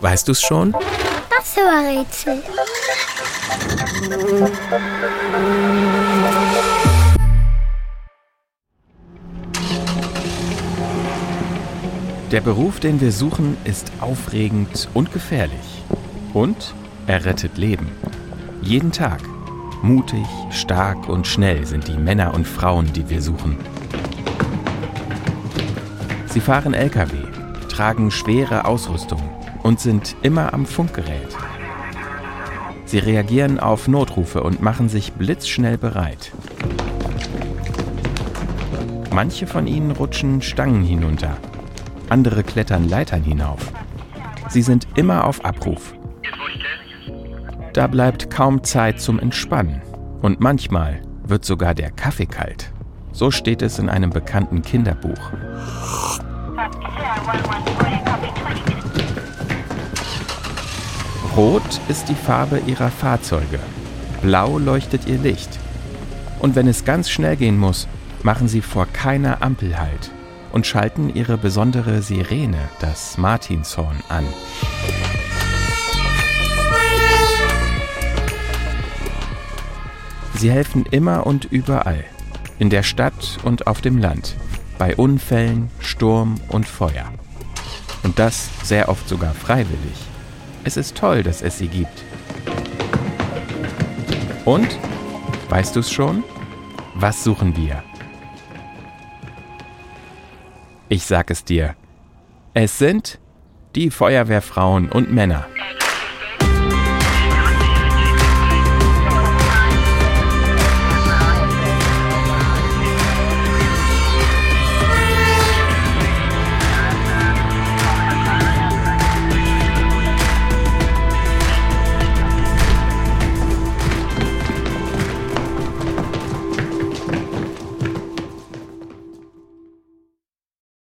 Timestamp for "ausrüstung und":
28.64-29.78